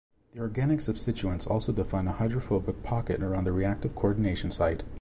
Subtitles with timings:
[0.33, 4.83] The organic substituents also define a hydrophobic pocket around the reactive coordination site.